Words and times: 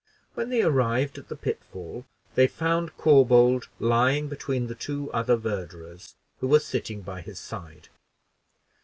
When 0.33 0.49
they 0.49 0.63
arrived 0.63 1.19
at 1.19 1.27
the 1.27 1.35
pitfall, 1.35 2.07
they 2.33 2.47
found 2.47 2.97
Corbould 2.97 3.67
lying 3.79 4.29
between 4.29 4.65
the 4.65 4.73
two 4.73 5.11
other 5.13 5.35
verderers, 5.37 6.15
who 6.39 6.47
were 6.47 6.59
sitting 6.59 7.01
by 7.03 7.21
his 7.21 7.37
side. 7.37 7.89